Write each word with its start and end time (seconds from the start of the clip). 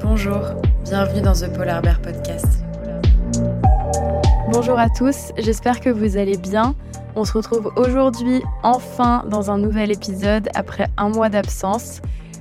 Bonjour, 0.00 0.40
bienvenue 0.84 1.20
dans 1.22 1.32
The 1.32 1.52
Polar 1.52 1.82
Bear 1.82 2.00
Podcast. 2.00 2.62
Bonjour 4.52 4.78
à 4.78 4.88
tous, 4.90 5.32
j'espère 5.38 5.80
que 5.80 5.90
vous 5.90 6.16
allez 6.16 6.36
bien. 6.36 6.74
On 7.16 7.24
se 7.24 7.32
retrouve 7.32 7.72
aujourd'hui 7.76 8.42
enfin 8.62 9.24
dans 9.28 9.50
un 9.50 9.58
nouvel 9.58 9.90
épisode 9.90 10.48
après 10.54 10.86
un 10.96 11.08
mois 11.08 11.28
d'absence. 11.28 12.00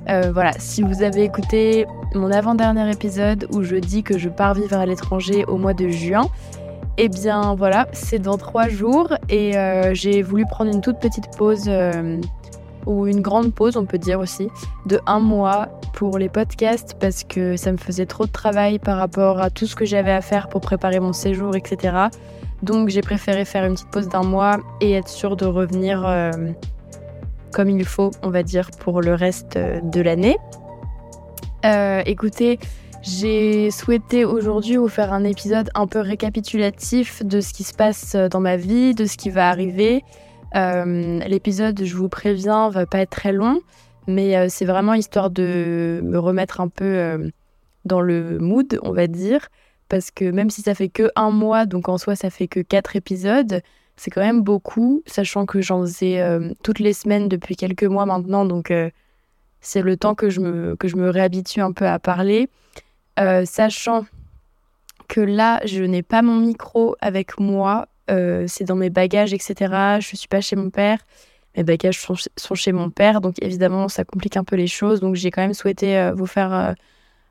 Euh, 0.09 0.31
voilà, 0.33 0.51
si 0.59 0.81
vous 0.81 1.03
avez 1.03 1.23
écouté 1.23 1.85
mon 2.13 2.31
avant-dernier 2.31 2.91
épisode 2.91 3.47
où 3.51 3.63
je 3.63 3.77
dis 3.77 4.03
que 4.03 4.17
je 4.17 4.29
pars 4.29 4.53
vivre 4.53 4.77
à 4.77 4.85
l'étranger 4.85 5.45
au 5.45 5.57
mois 5.57 5.73
de 5.73 5.89
juin, 5.89 6.27
eh 6.97 7.09
bien 7.09 7.55
voilà, 7.55 7.87
c'est 7.93 8.19
dans 8.19 8.37
trois 8.37 8.67
jours 8.67 9.13
et 9.29 9.57
euh, 9.57 9.93
j'ai 9.93 10.21
voulu 10.21 10.45
prendre 10.45 10.71
une 10.71 10.81
toute 10.81 10.99
petite 10.99 11.35
pause 11.37 11.65
euh, 11.67 12.19
ou 12.85 13.07
une 13.07 13.21
grande 13.21 13.53
pause, 13.53 13.77
on 13.77 13.85
peut 13.85 13.97
dire 13.97 14.19
aussi, 14.19 14.49
de 14.85 14.99
un 15.05 15.19
mois 15.19 15.69
pour 15.93 16.17
les 16.17 16.29
podcasts 16.29 16.95
parce 16.99 17.23
que 17.23 17.55
ça 17.55 17.71
me 17.71 17.77
faisait 17.77 18.05
trop 18.05 18.25
de 18.25 18.31
travail 18.31 18.79
par 18.79 18.97
rapport 18.97 19.39
à 19.39 19.49
tout 19.49 19.67
ce 19.67 19.75
que 19.75 19.85
j'avais 19.85 20.11
à 20.11 20.21
faire 20.21 20.47
pour 20.49 20.61
préparer 20.61 20.99
mon 20.99 21.13
séjour, 21.13 21.55
etc. 21.55 21.95
Donc 22.63 22.89
j'ai 22.89 23.01
préféré 23.01 23.45
faire 23.45 23.65
une 23.65 23.73
petite 23.73 23.91
pause 23.91 24.09
d'un 24.09 24.23
mois 24.23 24.57
et 24.81 24.93
être 24.93 25.09
sûr 25.09 25.35
de 25.35 25.45
revenir 25.45 26.05
comme 27.51 27.69
il 27.69 27.85
faut, 27.85 28.11
on 28.23 28.29
va 28.29 28.43
dire, 28.43 28.69
pour 28.79 29.01
le 29.01 29.13
reste 29.13 29.57
de 29.57 30.01
l'année. 30.01 30.37
Euh, 31.65 32.01
écoutez, 32.05 32.59
j'ai 33.01 33.71
souhaité 33.71 34.25
aujourd'hui 34.25 34.77
vous 34.77 34.87
faire 34.87 35.13
un 35.13 35.23
épisode 35.23 35.69
un 35.75 35.87
peu 35.87 35.99
récapitulatif 35.99 37.23
de 37.25 37.41
ce 37.41 37.53
qui 37.53 37.63
se 37.63 37.73
passe 37.73 38.15
dans 38.15 38.39
ma 38.39 38.57
vie, 38.57 38.93
de 38.93 39.05
ce 39.05 39.17
qui 39.17 39.29
va 39.29 39.49
arriver. 39.49 40.03
Euh, 40.55 41.19
l'épisode, 41.19 41.83
je 41.83 41.95
vous 41.95 42.09
préviens, 42.09 42.69
va 42.69 42.85
pas 42.85 42.99
être 42.99 43.11
très 43.11 43.31
long, 43.31 43.61
mais 44.07 44.37
euh, 44.37 44.47
c'est 44.49 44.65
vraiment 44.65 44.93
histoire 44.93 45.29
de 45.29 46.01
me 46.03 46.17
remettre 46.19 46.61
un 46.61 46.67
peu 46.67 47.31
dans 47.85 48.01
le 48.01 48.37
mood, 48.39 48.79
on 48.83 48.91
va 48.91 49.07
dire, 49.07 49.47
parce 49.89 50.11
que 50.11 50.25
même 50.25 50.49
si 50.49 50.61
ça 50.61 50.75
fait 50.75 50.89
que 50.89 51.09
un 51.15 51.31
mois, 51.31 51.65
donc 51.65 51.89
en 51.89 51.97
soi 51.97 52.15
ça 52.15 52.29
fait 52.29 52.47
que 52.47 52.59
quatre 52.59 52.95
épisodes, 52.95 53.61
c'est 53.95 54.11
quand 54.11 54.21
même 54.21 54.41
beaucoup, 54.41 55.03
sachant 55.05 55.45
que 55.45 55.61
j'en 55.61 55.81
faisais 55.81 56.21
euh, 56.21 56.53
toutes 56.63 56.79
les 56.79 56.93
semaines 56.93 57.27
depuis 57.27 57.55
quelques 57.55 57.83
mois 57.83 58.05
maintenant, 58.05 58.45
donc 58.45 58.71
euh, 58.71 58.89
c'est 59.59 59.81
le 59.81 59.97
temps 59.97 60.15
que 60.15 60.29
je, 60.29 60.39
me, 60.39 60.75
que 60.75 60.87
je 60.87 60.95
me 60.95 61.09
réhabitue 61.09 61.61
un 61.61 61.71
peu 61.71 61.85
à 61.85 61.99
parler. 61.99 62.49
Euh, 63.19 63.45
sachant 63.45 64.05
que 65.07 65.21
là, 65.21 65.59
je 65.65 65.83
n'ai 65.83 66.03
pas 66.03 66.21
mon 66.21 66.37
micro 66.37 66.95
avec 67.01 67.39
moi, 67.39 67.87
c'est 68.47 68.65
dans 68.65 68.75
mes 68.75 68.89
bagages, 68.89 69.33
etc. 69.33 69.55
Je 70.01 70.11
ne 70.11 70.17
suis 70.17 70.27
pas 70.27 70.41
chez 70.41 70.57
mon 70.57 70.69
père, 70.69 70.99
mes 71.55 71.63
bagages 71.63 71.97
sont, 71.97 72.55
chez 72.55 72.73
mon 72.73 72.89
père, 72.89 73.21
donc 73.21 73.35
évidemment, 73.41 73.87
ça 73.87 74.03
complique 74.03 74.35
un 74.35 74.43
peu 74.43 74.57
les 74.57 74.67
choses. 74.67 74.99
Donc 74.99 75.15
j'ai 75.15 75.31
quand 75.31 75.41
même 75.41 75.53
souhaité 75.53 76.11
vous 76.13 76.25
faire, 76.25 76.75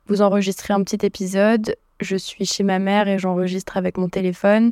vous 0.07 0.23
enregistrer 0.23 0.73
un 0.73 0.83
petit 0.83 1.05
épisode. 1.05 1.75
Je 1.99 2.15
suis 2.15 2.45
chez 2.45 2.63
ma 2.63 2.79
mère 2.79 3.07
et 3.07 3.19
j'enregistre 3.19 3.77
avec 3.77 3.99
mon 3.99 4.09
téléphone. 4.09 4.71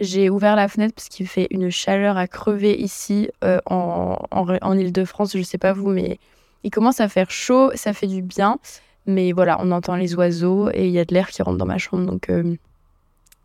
J'ai 0.00 0.28
ouvert 0.28 0.56
la 0.56 0.66
fenêtre 0.66 0.94
parce 0.94 1.08
qu'il 1.08 1.28
fait 1.28 1.46
une 1.50 1.70
chaleur 1.70 2.16
à 2.16 2.26
crever 2.26 2.74
ici 2.76 3.28
euh, 3.44 3.60
en, 3.66 4.18
en, 4.32 4.78
Ile-de-France. 4.78 5.32
Je 5.34 5.38
ne 5.38 5.44
sais 5.44 5.58
pas 5.58 5.72
vous, 5.72 5.88
mais 5.88 6.18
il 6.64 6.70
commence 6.70 7.00
à 7.00 7.08
faire 7.08 7.30
chaud, 7.30 7.70
ça 7.74 7.92
fait 7.92 8.08
du 8.08 8.20
bien. 8.20 8.58
Mais 9.06 9.32
voilà, 9.32 9.58
on 9.60 9.70
entend 9.70 9.96
les 9.96 10.14
oiseaux 10.14 10.70
et 10.72 10.86
il 10.86 10.90
y 10.92 10.98
a 10.98 11.04
de 11.04 11.12
l'air 11.12 11.28
qui 11.28 11.42
rentre 11.42 11.58
dans 11.58 11.66
ma 11.66 11.78
chambre. 11.78 12.06
Donc 12.06 12.30
euh, 12.30 12.56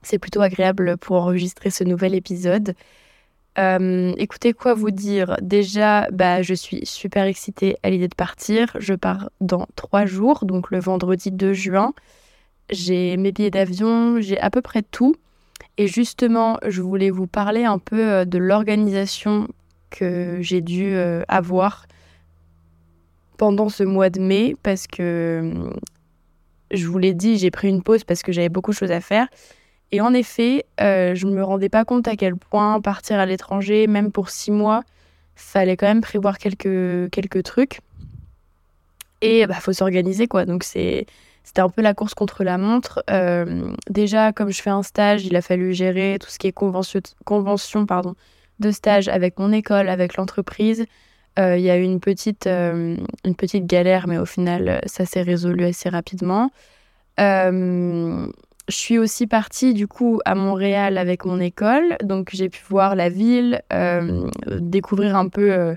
c'est 0.01 0.19
plutôt 0.19 0.41
agréable 0.41 0.97
pour 0.97 1.17
enregistrer 1.17 1.69
ce 1.69 1.83
nouvel 1.83 2.15
épisode. 2.15 2.75
Euh, 3.57 4.13
écoutez, 4.17 4.53
quoi 4.53 4.73
vous 4.73 4.91
dire? 4.91 5.35
Déjà, 5.41 6.09
bah, 6.11 6.41
je 6.41 6.53
suis 6.53 6.85
super 6.85 7.25
excitée 7.25 7.75
à 7.83 7.89
l'idée 7.89 8.07
de 8.07 8.15
partir. 8.15 8.71
Je 8.79 8.93
pars 8.93 9.29
dans 9.41 9.67
trois 9.75 10.05
jours, 10.05 10.45
donc 10.45 10.71
le 10.71 10.79
vendredi 10.79 11.31
2 11.31 11.53
juin. 11.53 11.93
J'ai 12.69 13.17
mes 13.17 13.31
billets 13.31 13.51
d'avion, 13.51 14.21
j'ai 14.21 14.39
à 14.39 14.49
peu 14.49 14.61
près 14.61 14.83
tout. 14.83 15.15
Et 15.77 15.87
justement, 15.87 16.57
je 16.67 16.81
voulais 16.81 17.09
vous 17.09 17.27
parler 17.27 17.65
un 17.65 17.79
peu 17.79 17.99
euh, 17.99 18.25
de 18.25 18.37
l'organisation 18.37 19.47
que 19.89 20.37
j'ai 20.39 20.61
dû 20.61 20.95
avoir 21.27 21.87
pendant 23.39 23.69
ce 23.69 23.83
mois 23.83 24.09
de 24.09 24.19
mai 24.19 24.55
parce 24.63 24.85
que 24.85 25.71
je 26.71 26.85
vous 26.85 26.99
l'ai 26.99 27.13
dit, 27.13 27.37
j'ai 27.37 27.49
pris 27.49 27.69
une 27.69 27.81
pause 27.81 28.03
parce 28.03 28.21
que 28.21 28.33
j'avais 28.33 28.49
beaucoup 28.49 28.71
de 28.71 28.75
choses 28.75 28.91
à 28.91 28.99
faire. 28.99 29.27
Et 29.93 30.01
en 30.01 30.13
effet, 30.13 30.65
euh, 30.81 31.15
je 31.15 31.25
ne 31.25 31.33
me 31.33 31.41
rendais 31.41 31.69
pas 31.69 31.85
compte 31.85 32.07
à 32.09 32.17
quel 32.17 32.35
point 32.35 32.79
partir 32.81 33.17
à 33.17 33.25
l'étranger, 33.25 33.87
même 33.87 34.11
pour 34.11 34.29
six 34.29 34.51
mois, 34.51 34.83
fallait 35.35 35.77
quand 35.77 35.87
même 35.87 36.01
prévoir 36.01 36.37
quelques, 36.37 37.09
quelques 37.11 37.43
trucs. 37.43 37.79
Et 39.21 39.47
bah 39.47 39.55
faut 39.55 39.73
s'organiser 39.73 40.27
quoi. 40.27 40.45
Donc 40.45 40.63
c'était 40.65 41.05
un 41.57 41.69
peu 41.69 41.81
la 41.81 41.93
course 41.93 42.13
contre 42.13 42.43
la 42.43 42.57
montre. 42.57 43.03
Euh, 43.09 43.71
déjà, 43.89 44.33
comme 44.33 44.51
je 44.51 44.61
fais 44.61 44.69
un 44.69 44.83
stage, 44.83 45.25
il 45.25 45.35
a 45.37 45.41
fallu 45.41 45.73
gérer 45.73 46.17
tout 46.19 46.29
ce 46.29 46.37
qui 46.37 46.47
est 46.47 46.51
convention, 46.51 46.99
convention 47.23 47.85
pardon, 47.85 48.15
de 48.59 48.69
stage 48.69 49.07
avec 49.07 49.39
mon 49.39 49.53
école, 49.53 49.87
avec 49.87 50.17
l'entreprise. 50.17 50.85
Euh, 51.39 51.57
il 51.57 51.63
y 51.63 51.69
a 51.69 51.77
eu 51.77 51.83
une 51.83 51.99
petite, 51.99 52.47
euh, 52.47 52.97
une 53.25 53.35
petite 53.35 53.65
galère, 53.65 54.07
mais 54.07 54.17
au 54.17 54.25
final, 54.25 54.81
ça 54.85 55.05
s'est 55.05 55.21
résolu 55.21 55.63
assez 55.65 55.89
rapidement. 55.89 56.51
je 57.17 58.75
suis 58.75 58.99
aussi 58.99 59.25
partie 59.25 59.73
du 59.73 59.87
coup 59.87 60.19
à 60.25 60.35
Montréal 60.35 60.97
avec 60.97 61.25
mon 61.25 61.39
école, 61.39 61.97
donc 62.03 62.29
j'ai 62.33 62.49
pu 62.49 62.61
voir 62.69 62.95
la 62.95 63.09
ville, 63.09 63.61
découvrir 64.59 65.15
un 65.15 65.27
peu 65.27 65.75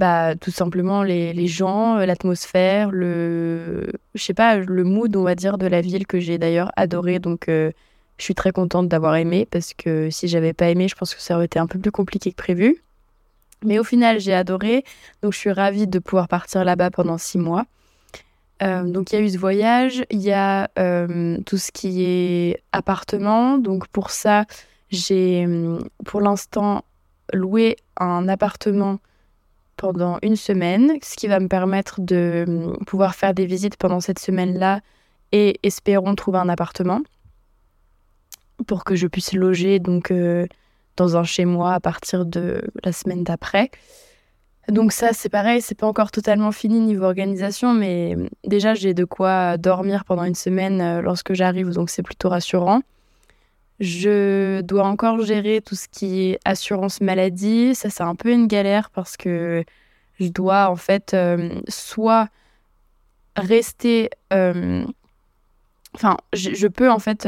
bah, 0.00 0.34
tout 0.34 0.50
simplement 0.50 1.02
les, 1.02 1.32
les 1.34 1.46
gens, 1.46 1.98
euh, 1.98 2.06
l'atmosphère, 2.06 2.90
le, 2.90 3.92
je 4.14 4.22
sais 4.22 4.34
pas, 4.34 4.56
le 4.56 4.84
mood, 4.84 5.14
on 5.14 5.24
va 5.24 5.34
dire, 5.34 5.58
de 5.58 5.66
la 5.66 5.80
ville 5.82 6.06
que 6.06 6.20
j'ai 6.20 6.38
d'ailleurs 6.38 6.72
adoré. 6.76 7.18
Donc, 7.18 7.48
euh, 7.48 7.70
je 8.16 8.24
suis 8.24 8.34
très 8.34 8.50
contente 8.52 8.88
d'avoir 8.88 9.16
aimé 9.16 9.46
parce 9.50 9.74
que 9.74 10.08
si 10.10 10.26
j'avais 10.28 10.54
pas 10.54 10.70
aimé, 10.70 10.88
je 10.88 10.94
pense 10.94 11.14
que 11.14 11.20
ça 11.20 11.36
aurait 11.36 11.46
été 11.46 11.58
un 11.58 11.66
peu 11.66 11.78
plus 11.78 11.90
compliqué 11.90 12.30
que 12.30 12.36
prévu. 12.36 12.82
Mais 13.64 13.78
au 13.78 13.84
final, 13.84 14.20
j'ai 14.20 14.34
adoré. 14.34 14.84
Donc, 15.22 15.32
je 15.32 15.38
suis 15.38 15.52
ravie 15.52 15.86
de 15.86 15.98
pouvoir 15.98 16.28
partir 16.28 16.64
là-bas 16.64 16.90
pendant 16.90 17.18
six 17.18 17.38
mois. 17.38 17.66
Euh, 18.62 18.84
donc, 18.84 19.12
il 19.12 19.16
y 19.16 19.18
a 19.18 19.22
eu 19.22 19.30
ce 19.30 19.38
voyage. 19.38 20.04
Il 20.10 20.20
y 20.20 20.32
a 20.32 20.68
tout 21.46 21.58
ce 21.58 21.70
qui 21.72 22.04
est 22.04 22.62
appartement. 22.72 23.58
Donc, 23.58 23.88
pour 23.88 24.10
ça, 24.10 24.44
j'ai 24.90 25.46
pour 26.04 26.20
l'instant 26.20 26.84
loué 27.32 27.76
un 27.96 28.28
appartement 28.28 28.98
pendant 29.80 30.18
une 30.22 30.36
semaine, 30.36 30.98
ce 31.02 31.16
qui 31.16 31.26
va 31.26 31.40
me 31.40 31.48
permettre 31.48 32.02
de 32.02 32.44
hum, 32.46 32.76
pouvoir 32.86 33.14
faire 33.14 33.32
des 33.32 33.46
visites 33.46 33.76
pendant 33.76 34.00
cette 34.00 34.18
semaine-là 34.18 34.80
et 35.32 35.58
espérons 35.62 36.14
trouver 36.14 36.38
un 36.38 36.50
appartement 36.50 37.00
pour 38.66 38.84
que 38.84 38.94
je 38.94 39.06
puisse 39.06 39.32
loger 39.32 39.78
donc 39.78 40.10
euh, 40.10 40.46
dans 40.96 41.16
un 41.16 41.24
chez 41.24 41.44
moi 41.44 41.74
à 41.74 41.80
partir 41.80 42.24
de 42.26 42.62
la 42.84 42.92
semaine 42.92 43.24
d'après. 43.24 43.70
Donc 44.68 44.92
ça 44.92 45.12
c'est 45.12 45.28
pareil, 45.28 45.60
c'est 45.62 45.74
pas 45.74 45.86
encore 45.86 46.10
totalement 46.10 46.52
fini 46.52 46.80
niveau 46.80 47.04
organisation, 47.04 47.74
mais 47.74 48.16
déjà 48.44 48.74
j'ai 48.74 48.94
de 48.94 49.04
quoi 49.04 49.56
dormir 49.56 50.04
pendant 50.04 50.24
une 50.24 50.34
semaine 50.34 50.80
euh, 50.80 51.00
lorsque 51.00 51.32
j'arrive, 51.32 51.70
donc 51.70 51.90
c'est 51.90 52.02
plutôt 52.02 52.28
rassurant. 52.28 52.82
Je 53.80 54.60
dois 54.60 54.84
encore 54.84 55.24
gérer 55.24 55.62
tout 55.62 55.74
ce 55.74 55.88
qui 55.88 56.28
est 56.28 56.38
assurance 56.44 57.00
maladie. 57.00 57.74
Ça, 57.74 57.88
c'est 57.88 58.02
un 58.02 58.14
peu 58.14 58.30
une 58.30 58.46
galère 58.46 58.90
parce 58.90 59.16
que 59.16 59.64
je 60.20 60.28
dois 60.28 60.68
en 60.68 60.76
fait 60.76 61.14
euh, 61.14 61.48
soit 61.66 62.28
rester. 63.36 64.10
Euh, 64.34 64.84
enfin, 65.94 66.18
je, 66.34 66.66
peux 66.66 66.90
en 66.90 66.98
fait 66.98 67.26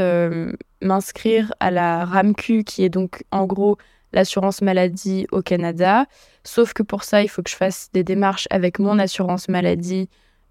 m'inscrire 0.83 1.53
à 1.61 1.71
la 1.71 2.05
RAMQ 2.05 2.65
qui 2.65 2.85
est 2.85 2.89
donc 2.89 3.25
en 3.31 3.47
gros 3.47 3.79
l'assurance 4.13 4.61
maladie 4.63 5.27
au 5.33 5.43
Canada. 5.43 6.07
Sauf 6.45 6.75
que 6.75 6.83
pour 6.83 7.05
ça, 7.05 7.23
il 7.23 7.29
faut 7.29 7.43
que 7.43 7.51
je 7.51 7.57
fasse 7.57 7.89
des 7.93 8.05
démarches 8.05 8.47
avec 8.51 8.79
mon 8.79 8.99
assurance 8.99 9.49
maladie 9.49 10.09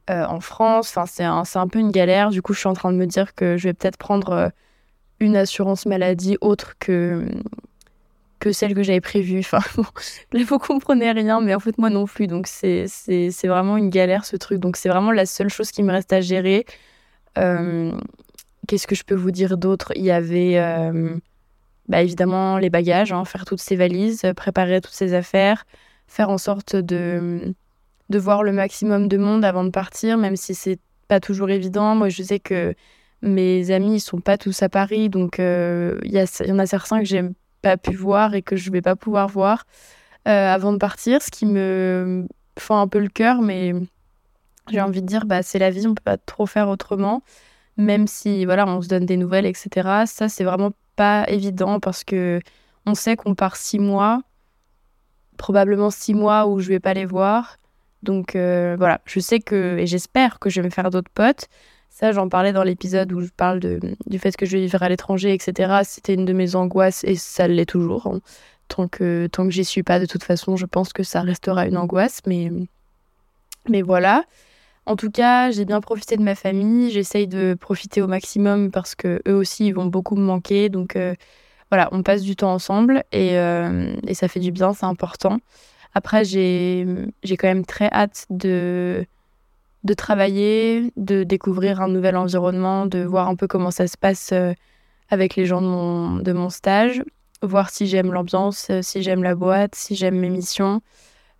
en 0.10 0.42
France. 0.42 0.90
Enfin, 0.90 1.06
c'est 1.06 1.24
un, 1.24 1.44
un, 1.56 1.68
peu 1.68 1.80
une 1.80 1.92
galère. 1.92 2.32
Du 2.32 2.42
coup, 2.42 2.54
je 2.54 2.60
suis 2.60 2.68
en 2.68 2.74
train 2.74 2.92
de 2.92 2.98
me 2.98 3.06
dire 3.06 3.34
que 3.36 3.56
je 3.56 3.70
vais 3.70 3.74
peut-être 3.74 3.98
prendre 3.98 4.52
une 5.22 5.38
assurance 5.38 5.86
maladie 5.86 6.38
autre 6.42 6.74
que, 6.80 7.26
que 8.40 8.52
celle 8.52 8.74
que 8.74 8.84
j'avais 8.84 9.02
prévue. 9.02 9.40
Enfin, 9.40 9.60
vous 10.34 10.60
comprenez 10.60 11.12
rien, 11.12 11.40
mais 11.40 11.56
en 11.56 11.60
fait, 11.60 11.78
moi 11.78 11.90
non 11.90 12.06
plus. 12.06 12.28
Donc, 12.28 12.48
c'est 12.48 12.88
vraiment 13.44 13.78
une 13.78 13.90
galère, 13.90 14.26
ce 14.26 14.36
truc. 14.36 14.60
Donc, 14.60 14.76
c'est 14.76 14.90
vraiment 14.90 15.12
la 15.12 15.26
seule 15.26 15.50
chose 15.50 15.72
qui 15.72 15.84
me 15.84 15.92
reste 15.92 16.12
à 16.12 16.20
gérer. 16.20 16.66
Euh, 17.38 17.94
qu'est-ce 18.68 18.88
que 18.88 18.96
je 18.96 19.04
peux 19.04 19.16
vous 19.16 19.32
dire 19.32 19.58
d'autre? 19.58 19.92
Il 19.96 20.04
y 20.04 20.12
avait, 20.12 20.58
euh, 20.58 21.16
bah, 21.88 22.02
évidemment, 22.02 22.58
les 22.58 22.70
bagages, 22.70 23.12
hein, 23.12 23.26
faire 23.26 23.46
toutes 23.46 23.62
ces 23.62 23.76
valises, 23.76 24.26
préparer 24.36 24.82
toutes 24.82 24.94
ces 24.94 25.14
affaires, 25.14 25.66
faire 26.08 26.30
en 26.30 26.38
sorte 26.38 26.76
de, 26.76 27.54
de 28.10 28.20
voir 28.20 28.44
le 28.44 28.52
maximum 28.52 29.08
de 29.08 29.18
monde 29.18 29.46
avant 29.46 29.64
de 29.64 29.70
partir, 29.70 30.18
même 30.18 30.36
si 30.36 30.56
c'est 30.56 30.80
pas 31.08 31.20
toujours 31.20 31.50
évident. 31.50 31.96
Moi, 31.96 32.10
je 32.10 32.24
sais 32.24 32.40
que 32.40 32.74
mes 33.22 33.72
amis, 33.72 33.96
ils 33.96 34.00
sont 34.00 34.20
pas 34.20 34.38
tous 34.38 34.64
à 34.64 34.70
Paris, 34.70 35.10
donc 35.10 35.40
euh, 35.40 36.00
il 36.04 36.12
y, 36.12 36.18
y, 36.18 36.52
en 36.52 36.60
a 36.60 36.66
certains 36.66 37.00
que 37.00 37.06
j'ai 37.06 37.24
pas 37.62 37.78
pu 37.78 37.96
voir 37.96 38.34
et 38.34 38.42
que 38.42 38.56
je 38.56 38.72
vais 38.72 38.82
pas 38.82 38.96
pouvoir 38.96 39.28
voir. 39.28 39.66
avant 40.26 40.74
de 40.74 40.78
partir, 40.78 41.22
ce 41.22 41.30
qui 41.30 41.46
me 41.46 42.28
fend 42.58 42.80
un 42.80 42.88
peu 42.88 43.00
le 43.00 43.10
cœur, 43.10 43.42
mais 43.42 43.74
j'ai 44.70 44.82
envie 44.82 45.02
de 45.02 45.08
dire, 45.08 45.26
bah, 45.26 45.44
c'est 45.44 45.60
la 45.60 45.70
vie, 45.70 45.88
on 45.88 45.94
peut 45.94 46.04
pas 46.04 46.18
trop 46.18 46.46
faire 46.46 46.70
autrement, 46.70 47.24
même 47.82 48.08
si 48.08 48.46
voilà, 48.46 48.68
on 48.68 48.82
se 48.82 48.88
donne 48.88 49.06
des 49.06 49.18
nouvelles, 49.18 49.46
etc. 49.46 50.04
Ça, 50.06 50.30
c'est 50.30 50.44
vraiment 50.44 50.72
pas 50.96 51.26
évident 51.28 51.80
parce 51.80 52.04
que 52.04 52.40
on 52.86 52.96
sait 52.96 53.16
qu'on 53.16 53.36
part 53.36 53.56
six 53.56 53.80
mois, 53.80 54.22
probablement 55.38 55.90
six 55.90 56.14
mois 56.14 56.48
où 56.48 56.60
je 56.60 56.70
vais 56.70 56.80
pas 56.80 56.94
les 56.94 57.06
voir. 57.06 57.58
Donc 58.04 58.36
euh, 58.36 58.76
voilà, 58.78 59.02
je 59.06 59.20
sais 59.20 59.40
que, 59.40 59.78
et 59.78 59.88
j'espère 59.88 60.40
que 60.40 60.50
je 60.50 60.62
vais 60.62 60.66
me 60.68 60.72
faire 60.72 60.90
d'autres 60.90 61.12
potes. 61.14 61.48
Ça, 61.90 62.14
j'en 62.14 62.30
parlais 62.30 62.54
dans 62.54 62.64
l'épisode 62.64 63.12
où 63.12 63.22
je 63.22 63.30
parle 63.36 63.60
de, 63.60 63.80
du 64.06 64.18
fait 64.18 64.36
que 64.38 64.46
je 64.46 64.54
vais 64.54 64.62
vivre 64.62 64.82
à 64.82 64.90
l'étranger, 64.90 65.34
etc. 65.34 65.82
C'était 65.84 66.14
une 66.14 66.26
de 66.26 66.34
mes 66.34 66.56
angoisses 66.56 67.04
et 67.04 67.16
ça 67.16 67.48
l'est 67.48 67.66
toujours. 67.66 68.08
Hein. 68.08 68.22
Tant 68.70 68.88
que, 68.88 69.28
tant 69.28 69.44
que 69.44 69.52
j'y 69.52 69.66
suis 69.66 69.84
pas, 69.84 70.00
de 70.00 70.06
toute 70.06 70.24
façon, 70.24 70.56
je 70.56 70.66
pense 70.66 70.94
que 70.94 71.04
ça 71.04 71.22
restera 71.22 71.68
une 71.68 71.78
angoisse. 71.78 72.22
Mais, 72.26 72.50
mais 73.68 73.82
voilà. 73.82 74.24
En 74.86 74.96
tout 74.96 75.12
cas, 75.12 75.52
j'ai 75.52 75.66
bien 75.66 75.80
profité 75.80 76.18
de 76.18 76.24
ma 76.24 76.36
famille. 76.36 76.90
J'essaye 76.92 77.28
de 77.28 77.54
profiter 77.54 78.02
au 78.02 78.08
maximum 78.08 78.72
parce 78.72 78.96
que 78.96 79.22
eux 79.28 79.36
aussi, 79.36 79.68
ils 79.68 79.74
vont 79.74 79.86
beaucoup 79.86 80.16
me 80.16 80.24
manquer. 80.24 80.70
Donc 80.70 80.96
euh, 80.96 81.14
voilà, 81.70 81.88
on 81.92 82.04
passe 82.04 82.24
du 82.24 82.36
temps 82.36 82.54
ensemble 82.54 83.04
et, 83.12 83.38
euh, 83.38 83.96
et 84.08 84.14
ça 84.14 84.28
fait 84.28 84.40
du 84.40 84.52
bien, 84.52 84.74
c'est 84.74 84.86
important. 84.86 85.40
Après, 85.94 86.24
j'ai 86.26 86.86
quand 87.24 87.48
même 87.48 87.66
très 87.66 87.90
hâte 87.92 88.26
de, 88.30 89.06
de 89.84 89.94
travailler, 89.94 90.92
de 90.98 91.24
découvrir 91.24 91.82
un 91.82 91.90
nouvel 91.90 92.16
environnement, 92.16 92.86
de 92.86 93.04
voir 93.04 93.28
un 93.28 93.36
peu 93.36 93.48
comment 93.48 93.72
ça 93.72 93.88
se 93.88 93.98
passe 93.98 94.32
euh, 94.32 94.54
avec 95.10 95.36
les 95.36 95.46
gens 95.46 95.62
de 95.62 95.68
mon, 95.68 96.16
de 96.18 96.32
mon 96.32 96.50
stage, 96.50 97.04
voir 97.42 97.70
si 97.70 97.88
j'aime 97.88 98.14
l'ambiance, 98.14 98.72
si 98.82 99.04
j'aime 99.04 99.24
la 99.24 99.36
boîte, 99.36 99.76
si 99.76 99.96
j'aime 99.96 100.18
mes 100.18 100.30
missions. 100.30 100.82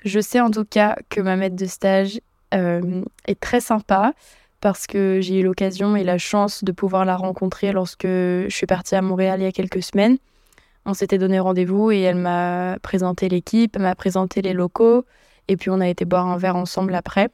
Je 0.04 0.20
sais 0.20 0.42
en 0.42 0.52
tout 0.52 0.66
cas 0.66 0.98
que 1.10 1.22
ma 1.22 1.36
maître 1.38 1.56
de 1.56 1.66
stage 1.66 2.20
est 2.52 3.40
très 3.40 3.62
sympa 3.62 4.14
parce 4.62 4.86
que 4.86 5.20
j'ai 5.22 5.40
eu 5.40 5.44
l'occasion 5.44 5.96
et 5.96 6.04
la 6.04 6.18
chance 6.18 6.64
de 6.64 6.72
pouvoir 6.72 7.04
la 7.04 7.16
rencontrer 7.16 7.72
lorsque 7.72 8.06
je 8.06 8.50
suis 8.50 8.68
partie 8.68 8.96
à 8.96 9.02
Montréal 9.02 9.42
il 9.42 9.44
y 9.44 9.48
a 9.48 9.52
quelques 9.52 9.82
semaines. 9.82 10.18
On 10.86 10.94
s'était 10.94 11.18
donné 11.18 11.40
rendez-vous 11.40 11.92
et 11.92 12.02
elle 12.02 12.16
m'a 12.16 12.78
présenté 12.82 13.30
l'équipe, 13.30 13.78
m'a 13.78 13.96
présenté 13.96 14.42
les 14.42 14.54
locaux 14.54 15.06
et 15.48 15.58
puis 15.58 15.70
on 15.70 15.80
a 15.82 15.88
été 15.88 16.06
boire 16.06 16.28
un 16.28 16.38
verre 16.38 16.56
ensemble 16.56 16.96
après. 16.96 17.30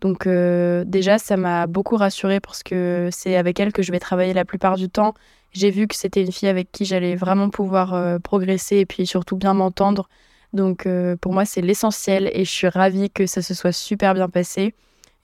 Donc 0.00 0.26
euh, 0.26 0.84
déjà, 0.86 1.18
ça 1.18 1.36
m'a 1.36 1.66
beaucoup 1.66 1.96
rassurée 1.96 2.40
parce 2.40 2.62
que 2.62 3.08
c'est 3.10 3.36
avec 3.36 3.60
elle 3.60 3.72
que 3.72 3.82
je 3.82 3.92
vais 3.92 4.00
travailler 4.00 4.34
la 4.34 4.44
plupart 4.44 4.76
du 4.76 4.88
temps. 4.88 5.14
J'ai 5.52 5.70
vu 5.70 5.86
que 5.86 5.94
c'était 5.94 6.22
une 6.22 6.32
fille 6.32 6.48
avec 6.48 6.72
qui 6.72 6.84
j'allais 6.84 7.14
vraiment 7.14 7.48
pouvoir 7.48 7.94
euh, 7.94 8.18
progresser 8.18 8.78
et 8.78 8.86
puis 8.86 9.06
surtout 9.06 9.36
bien 9.36 9.54
m'entendre. 9.54 10.08
Donc 10.54 10.86
euh, 10.86 11.16
pour 11.16 11.32
moi, 11.34 11.44
c'est 11.44 11.60
l'essentiel 11.60 12.30
et 12.32 12.44
je 12.44 12.50
suis 12.50 12.68
ravie 12.68 13.10
que 13.10 13.26
ça 13.26 13.42
se 13.42 13.52
soit 13.52 13.72
super 13.72 14.14
bien 14.14 14.28
passé. 14.28 14.74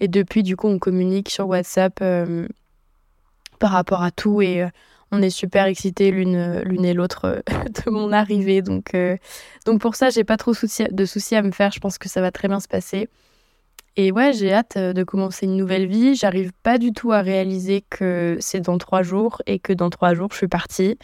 Et 0.00 0.08
depuis, 0.08 0.42
du 0.42 0.56
coup, 0.56 0.68
on 0.68 0.78
communique 0.78 1.30
sur 1.30 1.48
WhatsApp 1.48 2.02
par 3.58 3.70
rapport 3.70 4.02
à 4.02 4.10
tout 4.10 4.40
et 4.42 4.66
on 5.12 5.20
est 5.20 5.30
super 5.30 5.66
excités 5.66 6.10
l'une 6.10 6.84
et 6.84 6.94
l'autre 6.94 7.42
de 7.84 7.90
mon 7.90 8.10
arrivée. 8.12 8.62
Donc, 8.62 8.96
donc 9.66 9.80
pour 9.80 9.94
ça, 9.96 10.08
j'ai 10.08 10.24
pas 10.24 10.38
trop 10.38 10.52
de 10.52 11.04
soucis 11.04 11.36
à 11.36 11.42
me 11.42 11.50
faire. 11.50 11.70
Je 11.70 11.80
pense 11.80 11.98
que 11.98 12.08
ça 12.08 12.22
va 12.22 12.30
très 12.30 12.48
bien 12.48 12.60
se 12.60 12.68
passer. 12.68 13.08
Et 13.96 14.12
ouais, 14.12 14.32
j'ai 14.32 14.52
hâte 14.52 14.76
euh, 14.76 14.92
de 14.92 15.02
commencer 15.02 15.46
une 15.46 15.56
nouvelle 15.56 15.86
vie. 15.86 16.14
J'arrive 16.14 16.52
pas 16.62 16.78
du 16.78 16.92
tout 16.92 17.12
à 17.12 17.20
réaliser 17.20 17.84
que 17.90 18.36
c'est 18.40 18.60
dans 18.60 18.78
trois 18.78 19.02
jours 19.02 19.42
et 19.46 19.58
que 19.58 19.72
dans 19.72 19.90
trois 19.90 20.14
jours, 20.14 20.28
je 20.32 20.36
suis 20.36 20.48
partie. 20.48 20.98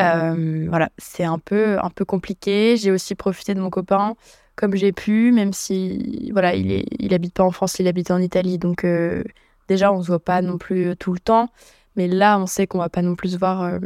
Euh, 0.00 0.66
voilà, 0.68 0.90
c'est 0.98 1.24
un 1.24 1.38
peu, 1.38 1.78
un 1.82 1.90
peu 1.90 2.04
compliqué. 2.04 2.76
J'ai 2.76 2.90
aussi 2.90 3.14
profité 3.14 3.54
de 3.54 3.60
mon 3.60 3.70
copain 3.70 4.14
comme 4.56 4.76
j'ai 4.76 4.92
pu, 4.92 5.32
même 5.32 5.54
si 5.54 6.30
voilà, 6.32 6.54
il, 6.54 6.70
est, 6.70 6.84
il 6.98 7.14
habite 7.14 7.32
pas 7.34 7.44
en 7.44 7.50
France, 7.50 7.78
il 7.78 7.88
habite 7.88 8.10
en 8.10 8.18
Italie. 8.18 8.58
Donc 8.58 8.84
euh, 8.84 9.24
déjà, 9.68 9.92
on 9.92 10.02
se 10.02 10.08
voit 10.08 10.22
pas 10.22 10.42
non 10.42 10.58
plus 10.58 10.96
tout 10.96 11.12
le 11.12 11.20
temps. 11.20 11.48
Mais 11.96 12.08
là, 12.08 12.38
on 12.38 12.46
sait 12.46 12.66
qu'on 12.66 12.78
va 12.78 12.88
pas 12.90 13.02
non 13.02 13.16
plus 13.16 13.30
se 13.30 13.38
voir 13.38 13.78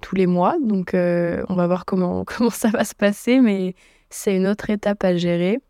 tous 0.00 0.14
les 0.14 0.26
mois. 0.26 0.56
Donc 0.60 0.92
on 0.94 1.54
va 1.54 1.66
voir 1.66 1.84
comment, 1.84 2.24
comment 2.26 2.50
ça 2.50 2.68
va 2.70 2.84
se 2.84 2.94
passer. 2.94 3.40
Mais 3.40 3.74
c'est 4.10 4.36
une 4.36 4.46
autre 4.46 4.70
étape 4.70 5.02
à 5.04 5.16
gérer. 5.16 5.60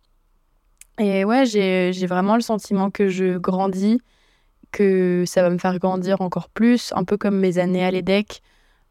Et 0.98 1.24
ouais, 1.24 1.46
j'ai 1.46 2.06
vraiment 2.06 2.34
le 2.34 2.42
sentiment 2.42 2.90
que 2.90 3.08
je 3.08 3.38
grandis, 3.38 4.00
que 4.72 5.24
ça 5.26 5.42
va 5.42 5.50
me 5.50 5.58
faire 5.58 5.78
grandir 5.78 6.20
encore 6.20 6.48
plus, 6.48 6.92
un 6.94 7.04
peu 7.04 7.16
comme 7.16 7.38
mes 7.38 7.58
années 7.58 7.84
à 7.84 7.90
l'EDEC, 7.90 8.42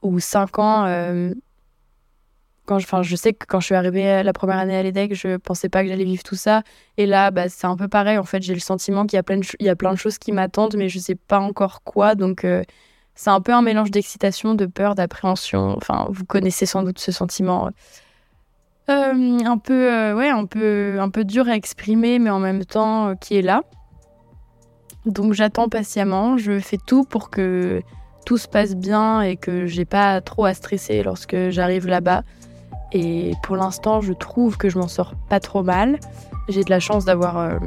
où 0.02 0.20
5 0.20 0.60
ans, 0.60 0.86
euh, 0.86 1.34
quand 2.66 2.80
je, 2.80 2.88
je 3.02 3.16
sais 3.16 3.34
que 3.34 3.46
quand 3.46 3.60
je 3.60 3.66
suis 3.66 3.76
arrivée 3.76 4.24
la 4.24 4.34
première 4.34 4.58
année 4.58 4.76
à 4.76 4.84
l'EDEC, 4.84 5.14
je 5.14 5.38
pensais 5.38 5.70
pas 5.70 5.84
que 5.84 5.90
j'allais 5.90 6.06
vivre 6.06 6.24
tout 6.24 6.36
ça. 6.36 6.64
Et 6.98 7.06
là, 7.06 7.32
bah, 7.32 7.50
c'est 7.50 7.68
un 7.68 7.76
peu 7.76 7.88
pareil. 7.88 8.18
En 8.18 8.24
fait, 8.24 8.42
j'ai 8.42 8.54
le 8.54 8.60
sentiment 8.60 9.06
qu'il 9.06 9.18
y, 9.18 9.20
a 9.20 9.24
plein 9.24 9.38
de 9.38 9.46
il 9.60 9.66
y 9.66 9.70
a 9.70 9.76
plein 9.76 9.92
de 9.92 9.98
choses 9.98 10.18
qui 10.18 10.32
m'attendent, 10.32 10.76
mais 10.78 10.90
je 10.90 11.00
sais 11.00 11.16
pas 11.16 11.40
encore 11.40 11.84
quoi. 11.84 12.16
Donc, 12.16 12.46
euh, 12.46 12.64
c'est 13.16 13.30
un 13.30 13.42
peu 13.42 13.54
un 13.54 13.62
mélange 13.62 13.92
d'excitation, 13.92 14.56
de 14.56 14.66
peur, 14.66 14.96
d'appréhension. 14.96 15.76
Enfin, 15.78 16.08
vous 16.10 16.26
connaissez 16.26 16.66
sans 16.66 16.84
doute 16.84 17.00
ce 17.00 17.12
sentiment 17.12 17.70
euh, 18.90 19.40
un 19.46 19.58
peu 19.60 19.94
euh, 19.94 20.16
ouais 20.16 20.30
un 20.30 20.46
peu 20.46 20.98
un 21.00 21.10
peu 21.10 21.24
dur 21.24 21.48
à 21.48 21.56
exprimer 21.56 22.18
mais 22.18 22.32
en 22.32 22.40
même 22.40 22.66
temps 22.66 23.10
euh, 23.10 23.16
qui 23.16 23.38
est 23.38 23.44
là 23.44 23.62
donc 25.06 25.34
j'attends 25.34 25.70
patiemment 25.70 26.38
je 26.38 26.60
fais 26.60 26.80
tout 26.88 27.04
pour 27.04 27.30
que 27.30 27.84
tout 28.26 28.38
se 28.38 28.48
passe 28.48 28.76
bien 28.76 29.22
et 29.22 29.36
que 29.36 29.66
j'ai 29.66 29.86
pas 29.86 30.22
trop 30.22 30.46
à 30.46 30.54
stresser 30.54 31.04
lorsque 31.04 31.50
j'arrive 31.50 31.88
là-bas. 31.88 32.24
Et 32.92 33.34
pour 33.44 33.56
l'instant 33.56 34.02
je 34.02 34.14
trouve 34.14 34.58
que 34.58 34.70
je 34.70 34.78
m'en 34.78 34.88
sors 34.88 35.14
pas 35.30 35.40
trop 35.40 35.64
mal. 35.64 36.00
J'ai 36.50 36.64
de 36.64 36.70
la 36.70 36.80
chance 36.80 37.06
d'avoir 37.06 37.60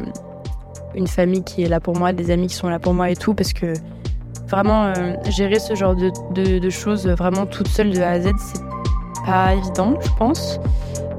une 0.94 1.06
famille 1.06 1.42
qui 1.42 1.62
est 1.62 1.68
là 1.68 1.80
pour 1.80 1.96
moi 1.96 2.12
des 2.12 2.30
amis 2.30 2.48
qui 2.48 2.54
sont 2.54 2.68
là 2.68 2.78
pour 2.78 2.94
moi 2.94 3.10
et 3.10 3.16
tout 3.16 3.34
parce 3.34 3.52
que 3.52 3.72
vraiment 4.48 4.92
gérer 5.30 5.58
ce 5.58 5.74
genre 5.74 5.96
de, 5.96 6.58
de, 6.58 6.70
choses 6.70 7.06
vraiment 7.06 7.46
toute 7.46 7.68
seule 7.68 7.90
de 7.90 8.00
A 8.00 8.10
à 8.10 8.20
Z 8.20 8.30
c'est 8.38 8.60
pas 9.26 9.54
évident 9.54 9.98
je 10.00 10.10
pense. 10.18 10.60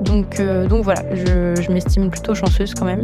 Donc, 0.01 0.39
euh, 0.39 0.67
donc 0.67 0.83
voilà, 0.83 1.03
je, 1.13 1.71
m'estime 1.71 2.09
plutôt 2.09 2.35
chanceuse 2.35 2.73
quand 2.73 2.85
même. 2.85 3.03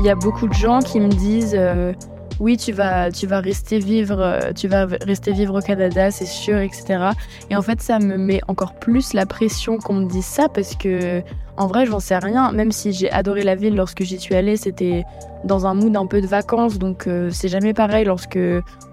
Il 0.00 0.06
y 0.06 0.10
a 0.10 0.14
beaucoup 0.14 0.48
de 0.48 0.54
gens 0.54 0.80
qui 0.80 0.98
me 0.98 1.08
disent 1.08 1.54
euh, 1.54 1.92
oui, 2.40 2.56
tu 2.56 2.72
vas, 2.72 3.12
tu 3.12 3.26
vas 3.26 3.40
rester 3.40 3.78
vivre, 3.78 4.18
euh, 4.18 4.52
tu 4.54 4.66
vas 4.66 4.86
rester 4.86 5.30
vivre 5.32 5.58
au 5.58 5.60
Canada, 5.60 6.10
c'est 6.10 6.26
sûr, 6.26 6.56
etc. 6.56 7.10
Et 7.50 7.54
en 7.54 7.60
fait, 7.60 7.82
ça 7.82 7.98
me 7.98 8.16
met 8.16 8.40
encore 8.48 8.72
plus 8.72 9.12
la 9.12 9.26
pression 9.26 9.76
qu'on 9.76 9.92
me 9.92 10.06
dise 10.06 10.24
ça 10.24 10.48
parce 10.48 10.74
que 10.74 11.22
en 11.58 11.66
vrai, 11.66 11.84
j'en 11.84 12.00
sais 12.00 12.16
rien. 12.16 12.50
Même 12.50 12.72
si 12.72 12.92
j'ai 12.92 13.10
adoré 13.12 13.42
la 13.42 13.54
ville 13.54 13.76
lorsque 13.76 14.02
j'y 14.02 14.18
suis 14.18 14.34
allée, 14.34 14.56
c'était 14.56 15.04
dans 15.44 15.66
un 15.66 15.74
mood 15.74 15.94
un 15.94 16.06
peu 16.06 16.22
de 16.22 16.26
vacances, 16.26 16.78
donc 16.78 17.06
c'est 17.30 17.48
jamais 17.48 17.74
pareil 17.74 18.06
lorsque 18.06 18.38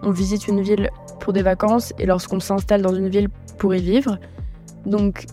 on 0.04 0.12
visite 0.12 0.48
une 0.50 0.62
ville 0.62 0.90
pour 1.22 1.32
des 1.32 1.42
vacances 1.42 1.94
et 2.00 2.06
lorsqu'on 2.06 2.42
s'installe 2.42 2.82
dans 2.82 2.94
une 2.94 3.08
ville 3.08 3.30
pour 3.58 3.74
y 3.74 3.80
vivre. 3.80 4.18
Donc, 4.86 5.26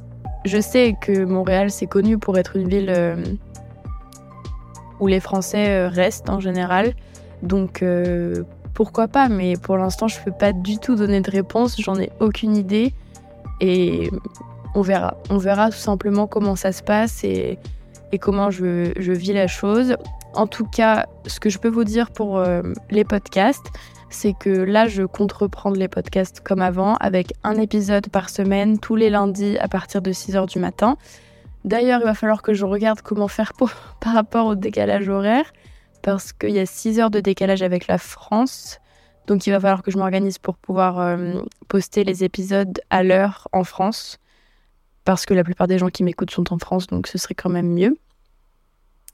je 0.45 0.61
sais 0.61 0.95
que 1.00 1.25
Montréal, 1.25 1.71
c'est 1.71 1.87
connu 1.87 2.19
pour 2.19 2.37
être 2.37 2.57
une 2.57 2.69
ville 2.69 2.90
euh, 2.90 3.16
où 5.04 5.06
les 5.06 5.20
Français 5.20 5.68
euh, 5.68 5.88
restent 5.88 6.30
en 6.30 6.40
général. 6.40 6.94
Donc, 7.42 7.82
euh, 7.82 8.42
pourquoi 8.73 9.06
pas 9.06 9.28
Mais 9.28 9.52
pour 9.54 9.76
l'instant, 9.76 10.08
je 10.08 10.18
peux 10.25 10.32
pas 10.32 10.54
du 10.54 10.78
tout 10.78 10.96
donner 10.96 11.20
de 11.20 11.30
réponse. 11.30 11.78
J'en 11.78 11.99
ai 12.00 12.11
aucune 12.20 12.56
idée. 12.56 12.94
Et 13.61 14.11
on 14.75 14.80
verra. 14.80 15.18
On 15.28 15.37
verra 15.37 15.70
tout 15.70 15.76
simplement 15.76 16.26
comment 16.26 16.56
ça 16.56 16.73
se 16.73 16.82
passe 16.82 17.23
et, 17.23 17.58
comment 18.18 18.50
je, 18.50 19.12
vis 19.12 19.34
la 19.34 19.46
chose. 19.46 19.96
En 20.32 20.46
tout 20.46 20.64
cas, 20.64 21.06
ce 21.26 21.38
que 21.38 21.50
je 21.50 21.58
peux 21.58 21.68
vous 21.68 21.84
dire 21.84 22.11
pour 22.12 22.42
les 22.90 23.04
podcasts, 23.04 23.66
c'est 24.08 24.32
que 24.32 24.50
là, 24.50 24.87
je 24.87 25.02
compte 25.02 25.32
reprendre 25.32 25.76
les 25.76 25.88
podcasts 25.88 26.40
comme 26.40 26.62
avant, 26.62 26.94
avec 26.96 27.32
un 27.42 27.54
épisode 27.54 28.08
par 28.08 28.30
semaine, 28.30 28.78
tous 28.78 28.96
les 28.96 29.11
lundis 29.11 29.58
à 29.58 29.68
partir 29.68 30.00
de 30.00 30.12
6h 30.12 30.49
du 30.49 30.61
matin. 30.61 30.96
D'ailleurs, 31.64 32.00
il 32.00 32.04
va 32.04 32.14
falloir 32.14 32.42
que 32.42 32.52
je 32.52 32.64
regarde 32.64 33.00
comment 33.00 33.28
faire 33.28 33.52
par 34.00 34.14
rapport 34.14 34.47
au 34.47 34.54
décalage 34.54 35.09
horaire, 35.09 35.52
parce 36.02 36.33
qu'il 36.33 36.50
y 36.50 36.59
a 36.59 36.66
6 36.66 37.00
heures 37.00 37.11
de 37.11 37.21
décalage 37.21 37.62
avec 37.62 37.87
la 37.87 37.99
France. 37.99 38.80
Donc 39.26 39.47
il 39.47 39.50
va 39.50 39.61
falloir 39.61 39.83
que 39.83 39.90
je 39.90 39.97
m'organise 39.97 40.37
pour 40.37 40.56
pouvoir 40.56 41.00
euh, 41.00 41.40
poster 41.68 42.04
les 42.04 42.25
épisodes 42.25 42.78
à 42.90 43.02
l'heure 43.02 43.49
en 43.52 43.64
France, 43.64 44.18
parce 45.04 45.25
que 45.25 45.33
la 45.33 45.44
plupart 45.44 45.66
des 45.66 45.78
gens 45.78 45.88
qui 45.88 46.04
m'écoutent 46.04 46.30
sont 46.30 46.52
en 46.52 46.59
France, 46.59 46.87
donc 46.87 47.06
ce 47.06 47.16
serait 47.16 47.35
quand 47.35 47.49
même 47.49 47.73
mieux. 47.73 47.97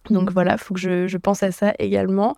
Donc 0.09 0.33
voilà, 0.33 0.53
il 0.53 0.59
faut 0.59 0.75
que 0.75 1.07
je 1.07 1.17
pense 1.19 1.45
à 1.45 1.53
ça 1.53 1.75
également. 1.79 2.37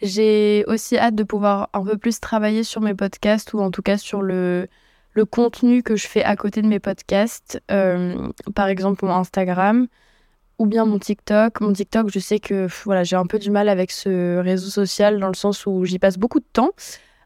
J'ai 0.00 0.64
aussi 0.66 0.98
hâte 0.98 1.14
de 1.14 1.22
pouvoir 1.22 1.68
un 1.74 1.84
peu 1.84 1.96
plus 1.96 2.18
travailler 2.18 2.64
sur 2.64 2.80
mes 2.80 2.94
podcasts 2.94 3.52
ou 3.52 3.60
en 3.60 3.70
tout 3.70 3.82
cas 3.82 3.98
sur 3.98 4.20
le, 4.20 4.66
le 5.12 5.24
contenu 5.24 5.82
que 5.82 5.96
je 5.96 6.06
fais 6.06 6.24
à 6.24 6.36
côté 6.36 6.62
de 6.62 6.66
mes 6.66 6.80
podcasts. 6.80 7.60
Euh, 7.70 8.28
par 8.54 8.68
exemple, 8.68 9.04
mon 9.04 9.12
Instagram 9.12 9.86
ou 10.58 10.66
bien 10.66 10.84
mon 10.84 10.98
TikTok. 10.98 11.60
Mon 11.60 11.72
TikTok, 11.72 12.10
je 12.10 12.18
sais 12.18 12.38
que 12.38 12.68
voilà, 12.84 13.04
j'ai 13.04 13.16
un 13.16 13.26
peu 13.26 13.38
du 13.38 13.50
mal 13.50 13.68
avec 13.68 13.90
ce 13.90 14.38
réseau 14.38 14.70
social 14.70 15.18
dans 15.18 15.28
le 15.28 15.34
sens 15.34 15.66
où 15.66 15.84
j'y 15.84 15.98
passe 15.98 16.18
beaucoup 16.18 16.40
de 16.40 16.46
temps. 16.52 16.70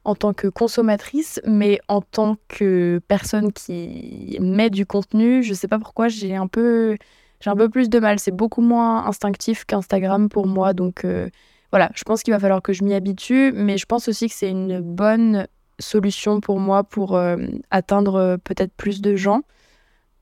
en 0.05 0.14
tant 0.14 0.33
que 0.33 0.47
consommatrice, 0.47 1.40
mais 1.47 1.81
en 1.88 2.00
tant 2.00 2.37
que 2.47 3.00
personne 3.09 3.52
qui 3.52 4.38
met 4.40 4.71
du 4.71 4.87
contenu, 4.87 5.43
je 5.43 5.52
sais 5.52 5.66
pas 5.66 5.81
pourquoi 5.81 6.07
j'ai 6.07 6.37
un 6.37 6.47
peu 6.47 6.97
j'ai 7.40 7.50
un 7.50 7.57
peu 7.57 7.69
plus 7.69 7.88
de 7.88 7.99
mal. 7.99 8.19
C'est 8.21 8.31
beaucoup 8.31 8.61
moins 8.61 9.07
instinctif 9.07 9.64
qu'Instagram 9.64 10.28
pour 10.28 10.47
moi, 10.47 10.75
donc 10.75 11.05
euh, 11.05 11.28
voilà, 11.73 11.90
je 11.95 12.05
pense 12.05 12.23
qu'il 12.23 12.33
va 12.33 12.38
falloir 12.38 12.62
que 12.62 12.73
je 12.73 12.85
m'y 12.85 12.95
habitue, 12.95 13.52
mais 13.52 13.78
je 13.78 13.87
pense 13.87 14.09
aussi 14.09 14.28
que 14.28 14.35
c'est 14.35 14.50
une 14.50 14.81
bonne 14.81 15.49
solution 15.78 16.40
pour 16.40 16.59
moi 16.59 16.85
pour 16.85 17.16
euh, 17.16 17.37
atteindre 17.71 18.14
euh, 18.16 18.37
peut-être 18.37 18.73
plus 18.75 19.00
de 19.00 19.16
gens, 19.16 19.42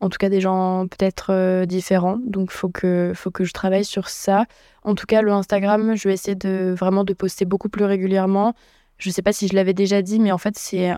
en 0.01 0.09
tout 0.09 0.19
cas 0.19 0.29
des 0.29 0.41
gens 0.41 0.87
peut-être 0.89 1.65
différents. 1.67 2.19
Donc 2.25 2.51
faut 2.51 2.69
que 2.69 3.13
faut 3.15 3.31
que 3.31 3.45
je 3.45 3.53
travaille 3.53 3.85
sur 3.85 4.09
ça. 4.09 4.47
En 4.83 4.95
tout 4.95 5.07
cas, 5.07 5.23
le 5.23 5.33
Instagram, 5.33 5.95
je 5.97 6.09
vais 6.09 6.15
essayer 6.15 6.35
de 6.35 6.75
vraiment 6.77 7.05
de 7.05 7.15
poster 7.15 7.45
beaucoup 7.45 7.69
plus 7.69 7.85
régulièrement. 7.85 8.55
Je 8.99 9.11
sais 9.11 9.23
pas 9.23 9.33
si 9.33 9.49
je 9.49 9.55
l'avais 9.55 9.75
déjà 9.75 10.03
dit, 10.03 10.21
mais 10.21 10.33
en 10.33 10.39
fait, 10.39 10.57
c'est. 10.59 10.93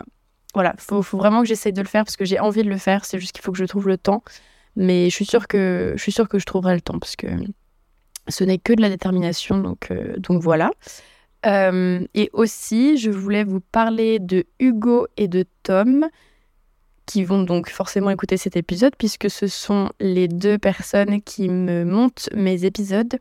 Voilà, 0.53 0.73
faut, 0.77 1.01
faut 1.03 1.17
vraiment 1.17 1.41
que 1.41 1.47
j'essaye 1.47 1.73
de 1.73 1.81
le 1.81 1.87
faire 1.87 2.03
parce 2.03 2.17
que 2.17 2.25
j'ai 2.25 2.39
envie 2.39 2.63
de 2.63 2.69
le 2.69 2.77
faire. 2.77 3.05
C'est 3.05 3.19
juste 3.19 3.33
qu'il 3.33 3.43
faut 3.43 3.51
que 3.51 3.57
je 3.57 3.65
trouve 3.65 3.87
le 3.87 3.97
temps. 3.97 4.23
Mais 4.77 5.09
je 5.09 5.15
suis 5.15 5.25
sûre 5.25 5.47
que 5.47 5.93
je, 5.97 6.01
suis 6.01 6.13
que 6.27 6.37
je 6.37 6.45
trouverai 6.45 6.75
le 6.75 6.81
temps 6.81 6.99
parce 6.99 7.15
que 7.15 7.27
ce 8.27 8.43
n'est 8.43 8.59
que 8.59 8.73
de 8.73 8.81
la 8.81 8.89
détermination. 8.89 9.57
Donc, 9.57 9.89
euh, 9.91 10.15
donc 10.17 10.41
voilà. 10.41 10.71
Euh, 11.45 11.99
et 12.13 12.29
aussi, 12.33 12.97
je 12.97 13.11
voulais 13.11 13.43
vous 13.43 13.59
parler 13.59 14.19
de 14.19 14.45
Hugo 14.59 15.07
et 15.17 15.27
de 15.27 15.45
Tom 15.63 16.07
qui 17.05 17.23
vont 17.23 17.43
donc 17.43 17.69
forcément 17.69 18.09
écouter 18.09 18.37
cet 18.37 18.57
épisode 18.57 18.93
puisque 18.97 19.29
ce 19.29 19.47
sont 19.47 19.89
les 19.99 20.27
deux 20.27 20.57
personnes 20.57 21.21
qui 21.21 21.47
me 21.47 21.85
montent 21.85 22.29
mes 22.33 22.65
épisodes 22.65 23.17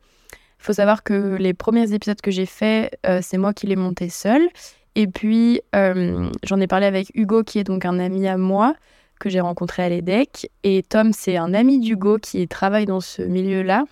faut 0.66 0.72
savoir 0.72 1.02
que 1.02 1.36
les 1.36 1.54
premiers 1.54 1.92
épisodes 1.92 2.20
que 2.20 2.30
j'ai 2.30 2.46
faits, 2.46 2.98
euh, 3.06 3.20
c'est 3.22 3.38
moi 3.38 3.54
qui 3.54 3.66
les 3.66 3.76
montais 3.76 4.08
seule. 4.08 4.48
Et 4.96 5.06
puis, 5.06 5.60
euh, 5.74 6.28
j'en 6.42 6.60
ai 6.60 6.66
parlé 6.66 6.86
avec 6.86 7.10
Hugo, 7.14 7.44
qui 7.44 7.58
est 7.58 7.64
donc 7.64 7.84
un 7.84 7.98
ami 7.98 8.26
à 8.26 8.36
moi, 8.36 8.74
que 9.20 9.30
j'ai 9.30 9.40
rencontré 9.40 9.84
à 9.84 9.88
l'EDEC. 9.88 10.50
Et 10.64 10.82
Tom, 10.82 11.12
c'est 11.12 11.36
un 11.36 11.54
ami 11.54 11.78
d'Hugo 11.78 12.18
qui 12.18 12.46
travaille 12.48 12.86
dans 12.86 13.00
ce 13.00 13.22
milieu-là. 13.22 13.84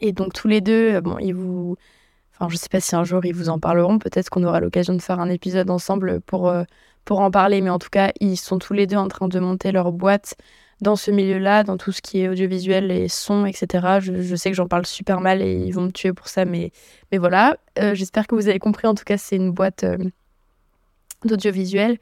Et 0.00 0.12
donc, 0.12 0.32
tous 0.32 0.48
les 0.48 0.60
deux, 0.60 1.00
bon, 1.00 1.18
ils 1.18 1.34
vous. 1.34 1.76
Enfin, 2.38 2.48
je 2.50 2.56
sais 2.56 2.68
pas 2.68 2.80
si 2.80 2.94
un 2.94 3.04
jour 3.04 3.24
ils 3.24 3.34
vous 3.34 3.48
en 3.48 3.58
parleront. 3.58 3.98
Peut-être 3.98 4.30
qu'on 4.30 4.44
aura 4.44 4.60
l'occasion 4.60 4.94
de 4.94 5.02
faire 5.02 5.20
un 5.20 5.28
épisode 5.28 5.70
ensemble 5.70 6.20
pour, 6.20 6.52
pour 7.04 7.20
en 7.20 7.30
parler. 7.30 7.60
Mais 7.60 7.70
en 7.70 7.78
tout 7.78 7.90
cas, 7.90 8.12
ils 8.20 8.36
sont 8.36 8.58
tous 8.58 8.74
les 8.74 8.86
deux 8.86 8.96
en 8.96 9.08
train 9.08 9.28
de 9.28 9.38
monter 9.40 9.72
leur 9.72 9.92
boîte 9.92 10.36
dans 10.80 10.96
ce 10.96 11.10
milieu-là, 11.10 11.64
dans 11.64 11.76
tout 11.76 11.92
ce 11.92 12.00
qui 12.00 12.20
est 12.20 12.28
audiovisuel 12.28 12.90
et 12.90 13.08
son, 13.08 13.46
etc. 13.46 13.98
Je, 14.00 14.36
sais 14.36 14.50
que 14.50 14.56
j'en 14.56 14.68
parle 14.68 14.86
super 14.86 15.20
mal 15.20 15.42
et 15.42 15.54
ils 15.54 15.72
vont 15.72 15.82
me 15.82 15.90
tuer 15.90 16.12
pour 16.12 16.28
ça, 16.28 16.44
mais, 16.44 16.70
mais 17.10 17.18
voilà. 17.18 17.56
Euh, 17.78 17.94
j'espère 17.94 18.26
que 18.26 18.34
vous 18.34 18.48
avez 18.48 18.58
compris. 18.58 18.86
En 18.86 18.94
tout 18.94 19.04
cas, 19.04 19.18
c'est 19.18 19.36
une 19.36 19.50
boîte 19.50 19.84
euh, 19.84 19.96
d'audiovisuel. 21.24 21.98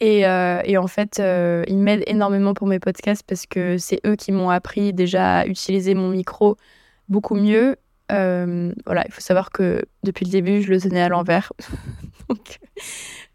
Et, 0.00 0.26
euh, 0.26 0.60
et, 0.64 0.76
en 0.76 0.86
fait, 0.86 1.22
ils 1.68 1.78
m'aident 1.78 2.02
énormément 2.06 2.52
pour 2.54 2.66
mes 2.66 2.80
podcasts 2.80 3.22
parce 3.26 3.46
que 3.46 3.78
c'est 3.78 4.00
eux 4.06 4.16
qui 4.16 4.32
m'ont 4.32 4.50
appris 4.50 4.92
déjà 4.92 5.38
à 5.38 5.46
utiliser 5.46 5.94
mon 5.94 6.08
micro 6.08 6.56
beaucoup 7.08 7.36
mieux. 7.36 7.76
Voilà, 8.08 9.04
il 9.06 9.12
faut 9.12 9.20
savoir 9.20 9.50
que 9.50 9.82
depuis 10.02 10.24
le 10.24 10.30
début, 10.30 10.62
je 10.62 10.70
le 10.70 10.80
tenais 10.80 11.02
à 11.02 11.08
l'envers. 11.08 11.52
Donc, 12.28 12.58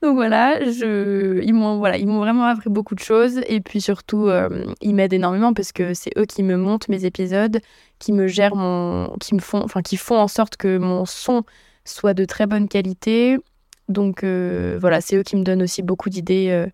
donc 0.01 0.15
voilà, 0.15 0.63
je, 0.71 1.41
ils 1.43 1.53
m'ont 1.53 1.77
voilà, 1.77 1.97
vraiment 1.97 2.45
appris 2.45 2.69
beaucoup 2.69 2.95
de 2.95 2.99
choses 2.99 3.41
et 3.47 3.59
puis 3.59 3.81
surtout 3.81 4.27
euh, 4.27 4.65
ils 4.81 4.95
m'aident 4.95 5.13
énormément 5.13 5.53
parce 5.53 5.71
que 5.71 5.93
c'est 5.93 6.11
eux 6.17 6.25
qui 6.25 6.41
me 6.41 6.55
montent 6.55 6.87
mes 6.87 7.05
épisodes, 7.05 7.59
qui 7.99 8.13
me 8.13 8.27
gèrent 8.27 8.55
mon, 8.55 9.15
qui 9.19 9.35
me 9.35 9.39
font, 9.39 9.61
enfin 9.61 9.81
qui 9.81 9.97
font 9.97 10.17
en 10.17 10.27
sorte 10.27 10.55
que 10.55 10.77
mon 10.77 11.05
son 11.05 11.43
soit 11.83 12.13
de 12.13 12.25
très 12.25 12.47
bonne 12.47 12.67
qualité. 12.69 13.37
Donc 13.89 14.23
euh, 14.23 14.77
voilà, 14.79 15.01
c'est 15.01 15.17
eux 15.17 15.23
qui 15.23 15.35
me 15.35 15.43
donnent 15.43 15.63
aussi 15.63 15.81
beaucoup 15.83 16.09
d'idées 16.09 16.49
euh, 16.49 16.67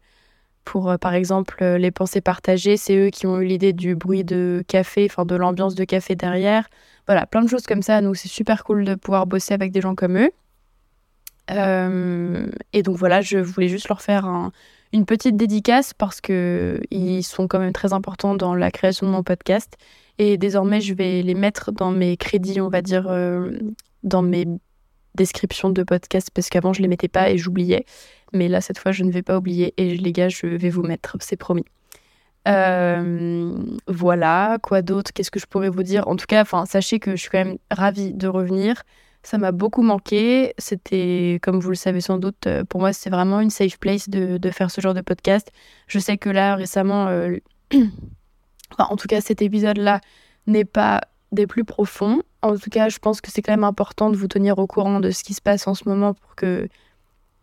pour 0.63 0.97
par 0.99 1.15
exemple 1.15 1.63
les 1.63 1.91
pensées 1.91 2.21
partagées. 2.21 2.77
C'est 2.77 2.95
eux 2.95 3.09
qui 3.09 3.25
ont 3.25 3.39
eu 3.41 3.45
l'idée 3.45 3.73
du 3.73 3.95
bruit 3.95 4.23
de 4.23 4.63
café, 4.67 5.07
enfin 5.09 5.25
de 5.25 5.35
l'ambiance 5.35 5.73
de 5.75 5.83
café 5.83 6.15
derrière. 6.15 6.67
Voilà, 7.07 7.25
plein 7.25 7.41
de 7.41 7.49
choses 7.49 7.65
comme 7.65 7.81
ça. 7.81 8.01
Donc 8.01 8.17
c'est 8.17 8.27
super 8.27 8.63
cool 8.63 8.85
de 8.85 8.95
pouvoir 8.95 9.27
bosser 9.27 9.53
avec 9.53 9.71
des 9.71 9.81
gens 9.81 9.95
comme 9.95 10.17
eux. 10.17 10.31
Euh, 11.51 12.47
et 12.73 12.81
donc 12.81 12.97
voilà, 12.97 13.21
je 13.21 13.37
voulais 13.37 13.67
juste 13.67 13.87
leur 13.87 14.01
faire 14.01 14.51
une 14.93 15.05
petite 15.05 15.37
dédicace 15.37 15.93
parce 15.93 16.21
que 16.21 16.81
ils 16.89 17.23
sont 17.23 17.47
quand 17.47 17.59
même 17.59 17.73
très 17.73 17.93
importants 17.93 18.35
dans 18.35 18.55
la 18.55 18.71
création 18.71 19.05
de 19.05 19.11
mon 19.11 19.23
podcast. 19.23 19.77
Et 20.17 20.37
désormais, 20.37 20.81
je 20.81 20.93
vais 20.93 21.21
les 21.21 21.35
mettre 21.35 21.71
dans 21.71 21.91
mes 21.91 22.17
crédits, 22.17 22.61
on 22.61 22.69
va 22.69 22.81
dire, 22.81 23.07
euh, 23.09 23.51
dans 24.03 24.21
mes 24.21 24.45
descriptions 25.15 25.69
de 25.69 25.83
podcast 25.83 26.29
parce 26.33 26.49
qu'avant, 26.49 26.73
je 26.73 26.81
les 26.81 26.87
mettais 26.87 27.07
pas 27.07 27.29
et 27.29 27.37
j'oubliais. 27.37 27.85
Mais 28.33 28.47
là, 28.47 28.61
cette 28.61 28.79
fois, 28.79 28.91
je 28.91 29.03
ne 29.03 29.11
vais 29.11 29.21
pas 29.21 29.37
oublier 29.37 29.73
et 29.77 29.95
les 29.95 30.11
gars, 30.11 30.29
je 30.29 30.47
vais 30.47 30.69
vous 30.69 30.83
mettre, 30.83 31.17
c'est 31.19 31.37
promis. 31.37 31.65
Euh, 32.47 33.55
voilà, 33.87 34.57
quoi 34.61 34.81
d'autre? 34.81 35.11
Qu'est-ce 35.13 35.31
que 35.31 35.39
je 35.39 35.47
pourrais 35.47 35.69
vous 35.69 35.83
dire? 35.83 36.07
En 36.07 36.15
tout 36.15 36.27
cas, 36.27 36.45
sachez 36.65 36.99
que 36.99 37.11
je 37.11 37.21
suis 37.21 37.29
quand 37.29 37.43
même 37.43 37.57
ravie 37.71 38.13
de 38.13 38.27
revenir. 38.27 38.83
Ça 39.23 39.39
m'a 39.39 39.51
beaucoup 39.51 39.81
manqué. 39.81 40.53
C'était, 40.59 41.39
comme 41.41 41.59
vous 41.59 41.69
le 41.69 41.75
savez 41.75 42.01
sans 42.01 42.19
doute, 42.19 42.45
euh, 42.45 42.63
pour 42.63 42.79
moi, 42.79 42.93
c'est 42.93 43.09
vraiment 43.09 43.39
une 43.39 43.49
safe 43.49 43.79
place 43.79 44.09
de, 44.09 44.51
faire 44.51 44.69
ce 44.69 44.81
genre 44.81 44.93
de 44.93 45.01
podcast. 45.01 45.51
Je 45.87 45.97
sais 45.97 46.17
que 46.17 46.29
là, 46.29 46.55
récemment, 46.55 47.07
euh, 47.07 47.37
en 48.77 48.95
tout 48.95 49.07
cas, 49.07 49.21
cet 49.21 49.41
épisode-là 49.41 50.01
n'est 50.45 50.65
pas 50.65 51.01
des 51.31 51.47
plus 51.47 51.65
profonds. 51.65 52.21
En 52.43 52.55
tout 52.55 52.69
cas, 52.69 52.89
je 52.89 52.99
pense 52.99 53.19
que 53.21 53.31
c'est 53.31 53.41
quand 53.41 53.53
même 53.53 53.63
important 53.63 54.11
de 54.11 54.15
vous 54.15 54.27
tenir 54.27 54.59
au 54.59 54.67
courant 54.67 54.99
de 54.99 55.09
ce 55.09 55.23
qui 55.23 55.33
se 55.33 55.41
passe 55.41 55.67
en 55.67 55.73
ce 55.73 55.89
moment 55.89 56.13
pour 56.13 56.35
que 56.35 56.67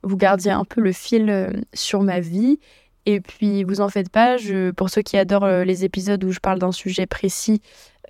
vous 0.04 0.16
gardiez 0.16 0.52
un 0.52 0.64
peu 0.64 0.80
le 0.80 0.92
fil 0.92 1.64
sur 1.74 2.02
ma 2.02 2.20
vie. 2.20 2.60
Et 3.04 3.20
puis, 3.20 3.64
vous 3.64 3.80
en 3.80 3.88
faites 3.88 4.10
pas. 4.10 4.36
Pour 4.76 4.90
ceux 4.90 5.02
qui 5.02 5.16
adorent 5.16 5.64
les 5.64 5.84
épisodes 5.84 6.22
où 6.24 6.30
je 6.30 6.40
parle 6.40 6.58
d'un 6.58 6.72
sujet 6.72 7.06
précis, 7.06 7.60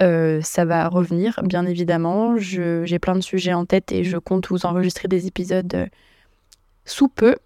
euh, 0.01 0.41
ça 0.43 0.65
va 0.65 0.89
revenir, 0.89 1.41
bien 1.45 1.67
évidemment. 1.67 2.37
J'ai 2.39 2.99
plein 2.99 3.15
de 3.15 3.21
sujets 3.21 3.53
en 3.53 3.67
tête 3.67 3.93
et 3.93 4.05
je 4.05 4.17
compte 4.17 4.49
vous 4.49 4.65
enregistrer 4.67 5.09
des 5.09 5.27
épisodes 5.27 5.75
euh, 5.75 5.87
sous 6.85 7.09
peu. 7.09 7.37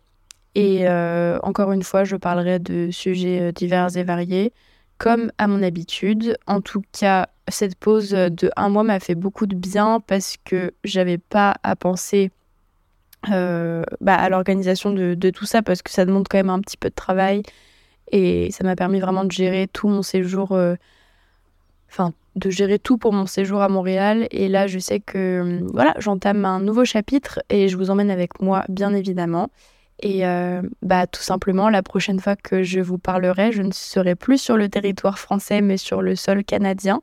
Et 0.55 0.89
euh, 0.89 1.39
encore 1.43 1.73
une 1.73 1.83
fois, 1.83 2.05
je 2.05 2.17
parlerai 2.17 2.59
de 2.59 2.91
sujets 2.91 3.53
divers 3.53 3.97
et 3.97 4.05
variés, 4.05 4.53
comme 4.97 5.31
à 5.39 5.49
mon 5.49 5.63
habitude. 5.63 6.39
En 6.47 6.61
tout 6.61 6.83
cas, 6.99 7.29
cette 7.49 7.77
pause 7.77 8.11
de 8.11 8.51
un 8.57 8.69
mois 8.71 8.85
m'a 8.85 9.01
fait 9.01 9.15
beaucoup 9.15 9.47
de 9.47 9.57
bien 9.57 10.01
parce 10.01 10.37
que 10.45 10.73
j'avais 10.85 11.19
pas 11.19 11.57
à 11.63 11.77
penser 11.77 12.31
bah, 13.25 14.15
à 14.15 14.29
l'organisation 14.29 14.91
de, 14.91 15.31
tout 15.31 15.47
ça, 15.47 15.63
parce 15.63 15.83
que 15.83 15.91
ça 15.91 16.05
demande 16.05 16.27
quand 16.29 16.39
même 16.39 16.51
un 16.51 16.61
petit 16.61 16.77
peu 16.77 16.89
de 16.91 16.95
travail. 16.95 17.43
Et 18.13 18.51
ça 18.53 18.63
m'a 18.65 18.77
permis 18.77 19.01
vraiment 19.01 19.25
de 19.25 19.33
gérer 19.33 19.69
tout 19.73 19.89
mon 19.89 20.03
séjour, 20.03 20.59
enfin 21.91 22.13
de 22.37 22.51
gérer 22.51 22.79
tout 22.79 22.99
pour 22.99 23.13
mon 23.13 23.27
séjour 23.27 23.63
à 23.63 23.69
Montréal. 23.69 24.29
Et 24.31 24.49
là, 24.49 24.67
je 24.67 24.79
sais 24.79 25.01
que 25.01 25.61
voilà, 25.73 25.95
j'entame 25.99 26.45
un 26.45 26.61
nouveau 26.61 26.85
chapitre 26.85 27.41
et 27.49 27.69
je 27.69 27.77
vous 27.77 27.91
emmène 27.91 28.11
avec 28.11 28.41
moi, 28.41 28.65
bien 28.69 28.95
évidemment. 28.95 29.51
Et 30.01 30.27
euh, 30.27 30.61
bah, 30.83 31.07
tout 31.07 31.23
simplement, 31.23 31.71
la 31.71 31.83
prochaine 31.83 32.21
fois 32.21 32.37
que 32.37 32.63
je 32.63 32.81
vous 32.81 32.99
parlerai, 32.99 33.53
je 33.53 33.63
ne 33.63 33.73
serai 33.73 34.15
plus 34.15 34.39
sur 34.39 34.57
le 34.59 34.69
territoire 34.69 35.19
français, 35.19 35.63
mais 35.63 35.79
sur 35.79 36.03
le 36.03 36.15
sol 36.15 36.45
canadien. 36.45 37.01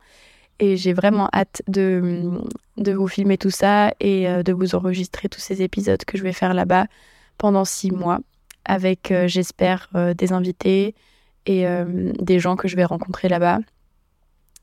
Et 0.63 0.77
j'ai 0.77 0.93
vraiment 0.93 1.27
hâte 1.33 1.61
de, 1.67 2.39
vous 2.77 3.07
filmer 3.07 3.37
tout 3.37 3.49
ça 3.49 3.93
et 3.99 4.29
euh, 4.29 4.43
de 4.43 4.53
vous 4.53 4.75
enregistrer 4.75 5.27
tous 5.27 5.41
ces 5.41 5.61
épisodes 5.61 6.03
que 6.05 6.17
je 6.17 6.23
vais 6.23 6.31
faire 6.31 6.53
là-bas 6.53 6.85
pendant 7.37 7.65
six 7.65 7.91
mois, 7.91 8.19
avec, 8.63 9.11
euh, 9.11 9.27
j'espère, 9.27 9.89
des 10.15 10.31
invités 10.31 10.95
et 11.45 11.65
des 12.19 12.39
gens 12.39 12.55
que 12.55 12.69
je 12.69 12.77
vais 12.77 12.85
rencontrer 12.85 13.27
là-bas 13.27 13.59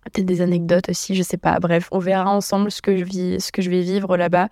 peut-être 0.05 0.27
des 0.27 0.41
anecdotes 0.41 0.89
aussi, 0.89 1.15
je 1.15 1.23
sais 1.23 1.37
pas. 1.37 1.59
Bref, 1.61 1.89
on 1.93 1.99
verra 1.99 2.31
ensemble 2.31 2.71
ce 2.71 2.81
que 2.83 2.97
je, 2.97 3.39
ce 3.39 3.53
que 3.53 3.63
je 3.63 3.71
vais 3.71 3.83
vivre 3.83 4.17
là-bas. 4.17 4.49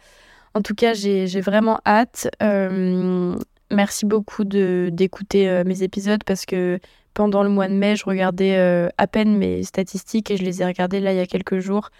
En 0.54 0.60
tout 0.60 0.74
cas, 0.74 0.92
j'ai 0.94 1.40
vraiment 1.40 1.80
hâte. 1.86 2.28
Euh, 2.42 3.34
merci 3.70 4.06
beaucoup 4.06 4.44
d'écouter 4.44 5.48
euh, 5.48 5.64
mes 5.64 5.82
épisodes 5.82 6.22
parce 6.24 6.46
que 6.46 6.78
pendant 7.18 7.42
le 7.42 7.48
mois 7.48 7.66
de 7.66 7.74
mai, 7.74 7.96
je 7.96 8.04
regardais 8.04 8.56
euh, 8.56 8.88
à 8.96 9.08
peine 9.08 9.36
mes 9.36 9.64
statistiques 9.64 10.30
et 10.30 10.36
je 10.36 10.44
les 10.44 10.62
ai 10.62 10.64
regardées 10.64 11.00
là 11.00 11.12
il 11.12 11.16
y 11.16 11.20
a 11.20 11.26
quelques 11.26 11.58
jours. 11.58 11.90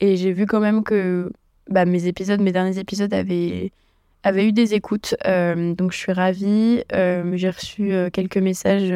Et 0.00 0.16
j'ai 0.16 0.32
vu 0.32 0.46
quand 0.46 0.60
même 0.60 0.82
que 0.82 1.30
bah, 1.68 1.84
mes 1.84 2.06
épisodes, 2.06 2.40
mes 2.40 2.52
derniers 2.52 2.78
épisodes 2.78 3.12
avaient, 3.12 3.70
avaient 4.22 4.48
eu 4.48 4.52
des 4.52 4.72
écoutes. 4.72 5.14
donc 5.24 5.92
je 5.92 5.98
suis 5.98 6.12
ravie. 6.12 6.82
j'ai 6.90 7.50
reçu 7.50 7.92
quelques 8.14 8.38
messages 8.38 8.94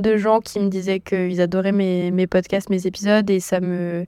de 0.00 0.16
gens 0.16 0.40
qui 0.40 0.58
me 0.58 0.68
disaient 0.68 0.98
qu'ils 0.98 1.40
adoraient 1.40 1.70
mes, 1.72 2.10
mes, 2.10 2.26
podcasts, 2.26 2.68
mes 2.68 2.88
épisodes, 2.88 3.30
et 3.30 3.38
ça 3.38 3.60
me, 3.60 4.04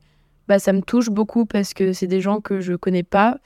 bah, 0.49 0.59
ça 0.59 0.73
me 0.73 0.83
touche 0.83 1.09
beaucoup 1.09 1.47
parce 1.47 1.73
que 1.73 1.93
c'est 1.93 2.09
des 2.09 2.21
gens 2.21 2.41
que 2.41 2.61
je 2.61 2.75
connais 2.75 3.05
pas. 3.05 3.39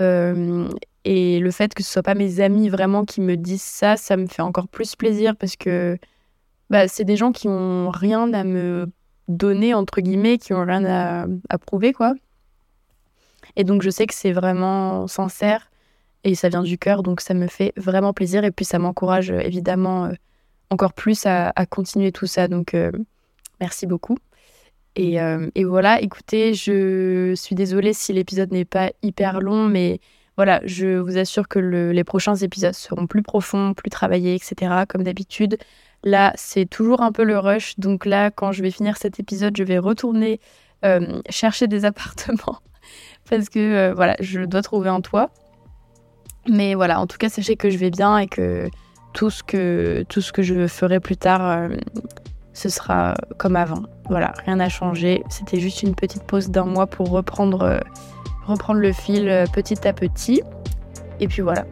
Euh, 0.00 0.66
et 1.04 1.38
le 1.38 1.50
fait 1.50 1.74
que 1.74 1.82
ce 1.82 1.90
soit 1.92 2.02
pas 2.02 2.14
mes 2.14 2.40
amis 2.40 2.70
vraiment 2.70 3.04
qui 3.04 3.20
me 3.20 3.36
disent 3.36 3.60
ça, 3.60 3.98
ça 3.98 4.16
me 4.16 4.26
fait 4.26 4.40
encore 4.40 4.68
plus 4.68 4.96
plaisir 4.96 5.36
parce 5.36 5.56
que 5.56 5.98
bah, 6.70 6.88
c'est 6.88 7.04
des 7.04 7.16
gens 7.16 7.32
qui 7.32 7.48
ont 7.48 7.90
rien 7.90 8.32
à 8.32 8.44
me 8.44 8.86
donner, 9.28 9.74
entre 9.74 10.00
guillemets, 10.00 10.38
qui 10.38 10.52
ont 10.54 10.64
rien 10.64 10.84
à, 10.84 11.26
à 11.48 11.58
prouver, 11.58 11.92
quoi. 11.92 12.14
Et 13.56 13.64
donc 13.64 13.82
je 13.82 13.90
sais 13.90 14.06
que 14.06 14.14
c'est 14.14 14.32
vraiment 14.32 15.06
sincère 15.06 15.70
et 16.24 16.34
ça 16.34 16.48
vient 16.48 16.62
du 16.62 16.78
cœur, 16.78 17.02
donc 17.02 17.20
ça 17.20 17.34
me 17.34 17.46
fait 17.46 17.72
vraiment 17.76 18.12
plaisir 18.12 18.44
et 18.44 18.50
puis 18.50 18.64
ça 18.64 18.78
m'encourage 18.78 19.30
évidemment 19.30 20.10
encore 20.70 20.92
plus 20.92 21.26
à, 21.26 21.52
continuer 21.70 22.12
tout 22.12 22.26
ça. 22.26 22.48
Donc 22.48 22.76
merci 23.60 23.86
beaucoup. 23.86 24.18
Et, 24.96 25.16
et, 25.54 25.64
voilà, 25.64 26.00
écoutez, 26.00 26.54
je 26.54 27.34
suis 27.36 27.54
désolée 27.54 27.92
si 27.92 28.12
l'épisode 28.12 28.52
n'est 28.52 28.64
pas 28.64 28.90
hyper 29.02 29.40
long, 29.40 29.68
mais 29.68 30.00
voilà, 30.36 30.60
je 30.64 30.98
vous 30.98 31.18
assure 31.18 31.48
que 31.48 31.58
les 31.58 32.04
prochains 32.04 32.36
épisodes 32.36 32.74
seront 32.74 33.06
plus 33.06 33.22
profonds, 33.22 33.74
plus 33.74 33.90
travaillés, 33.90 34.34
etc. 34.34 34.84
Comme 34.88 35.02
d'habitude. 35.02 35.58
Là, 36.04 36.32
c'est 36.36 36.66
toujours 36.66 37.02
un 37.02 37.12
peu 37.12 37.24
le 37.24 37.38
rush. 37.38 37.78
Donc 37.78 38.06
là, 38.06 38.30
quand 38.30 38.52
je 38.52 38.62
vais 38.62 38.70
finir 38.70 38.96
cet 38.96 39.18
épisode, 39.18 39.56
je 39.56 39.64
vais 39.64 39.78
retourner 39.78 40.40
euh, 40.84 41.20
chercher 41.28 41.66
des 41.66 41.84
appartements. 41.84 42.58
parce 43.28 43.48
que 43.48 43.58
euh, 43.58 43.94
voilà, 43.94 44.16
je 44.20 44.40
dois 44.40 44.62
trouver 44.62 44.88
un 44.88 45.00
toit. 45.00 45.30
Mais 46.48 46.74
voilà, 46.74 47.00
en 47.00 47.06
tout 47.06 47.18
cas, 47.18 47.28
sachez 47.28 47.56
que 47.56 47.68
je 47.68 47.76
vais 47.76 47.90
bien 47.90 48.18
et 48.18 48.26
que 48.26 48.68
tout 49.12 49.30
ce 49.30 49.42
que, 49.42 50.04
je 50.38 50.66
ferai 50.68 51.00
plus 51.00 51.16
tard, 51.16 51.44
euh, 51.44 51.68
ce 52.52 52.68
sera 52.68 53.14
comme 53.36 53.56
avant. 53.56 53.82
Voilà, 54.08 54.32
rien 54.46 54.56
n'a 54.56 54.68
changé. 54.68 55.24
C'était 55.28 55.60
juste 55.60 55.82
une 55.82 55.94
petite 55.94 56.22
pause 56.22 56.48
d'un 56.48 56.64
mois 56.64 56.86
pour 56.86 57.10
reprendre 57.10 57.80
reprendre 58.46 58.80
le 58.80 58.92
fil 58.92 59.44
petit 59.52 59.86
à 59.86 59.92
petit. 59.92 60.42
Et 61.20 61.28
puis 61.28 61.42
voilà. 61.42 61.66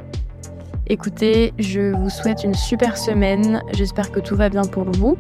Écoutez, 0.89 1.53
je 1.59 1.95
vous 1.97 2.11
souhaite 2.11 2.45
une 2.45 2.55
super 2.55 2.97
semaine. 2.97 3.61
J'espère 3.73 4.13
que 4.13 4.21
tout 4.21 4.37
va 4.37 4.49
bien 4.49 4.63
pour 4.63 4.85
vous. 4.85 5.17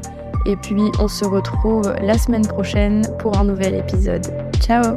Et 0.47 0.57
puis 0.57 0.83
on 1.01 1.09
se 1.09 1.25
retrouve 1.25 1.93
la 2.01 2.17
semaine 2.19 2.47
prochaine 2.47 3.03
pour 3.19 3.37
un 3.37 3.45
nouvel 3.45 3.75
épisode. 3.75 4.27
Ciao 4.61 4.97